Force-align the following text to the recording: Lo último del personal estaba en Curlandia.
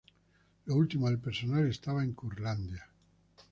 Lo 0.65 0.73
último 0.77 1.09
del 1.09 1.19
personal 1.19 1.69
estaba 1.69 2.01
en 2.03 2.13
Curlandia. 2.13 2.89